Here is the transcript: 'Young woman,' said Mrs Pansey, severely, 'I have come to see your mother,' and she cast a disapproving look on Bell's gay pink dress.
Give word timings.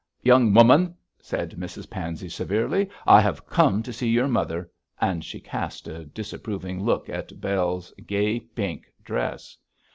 'Young 0.23 0.51
woman,' 0.55 0.95
said 1.19 1.51
Mrs 1.59 1.87
Pansey, 1.87 2.27
severely, 2.27 2.89
'I 3.05 3.21
have 3.21 3.45
come 3.45 3.83
to 3.83 3.93
see 3.93 4.09
your 4.09 4.27
mother,' 4.27 4.71
and 4.99 5.23
she 5.23 5.39
cast 5.39 5.87
a 5.87 6.05
disapproving 6.05 6.83
look 6.83 7.07
on 7.07 7.21
Bell's 7.37 7.93
gay 8.07 8.39
pink 8.39 8.91
dress. 9.03 9.57